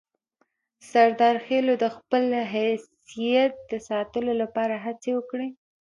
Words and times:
سردارخېلو 0.91 1.73
د 1.83 1.85
خپل 1.95 2.23
حیثیت 2.53 3.53
د 3.71 3.73
ساتلو 3.87 4.31
لپاره 4.41 4.75
هڅې 4.85 5.11
وکړې. 5.15 5.49